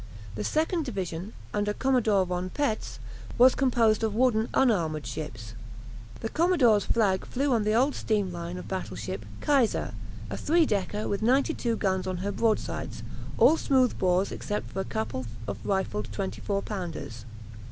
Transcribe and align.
The 0.33 0.43
second 0.43 0.83
division, 0.85 1.33
under 1.53 1.75
Commodore 1.75 2.25
von 2.25 2.49
Petz, 2.49 2.97
was 3.37 3.53
composed 3.53 4.01
of 4.01 4.15
wooden 4.15 4.49
unarmoured 4.51 5.05
ships. 5.05 5.53
The 6.21 6.29
commodore's 6.29 6.85
flag 6.85 7.23
flew 7.23 7.53
on 7.53 7.65
the 7.65 7.75
old 7.75 7.93
steam 7.93 8.31
line 8.31 8.57
of 8.57 8.67
battle 8.67 8.95
ship 8.97 9.23
"Kaiser," 9.41 9.93
a 10.31 10.37
three 10.37 10.65
decker 10.65 11.07
with 11.07 11.21
ninety 11.21 11.53
two 11.53 11.75
guns 11.75 12.07
on 12.07 12.17
her 12.25 12.31
broadsides, 12.31 13.03
all 13.37 13.57
smooth 13.57 13.95
bores 13.99 14.31
except 14.31 14.75
a 14.75 14.83
couple 14.83 15.27
of 15.47 15.63
rifled 15.63 16.11
24 16.11 16.63
pounders. 16.63 17.25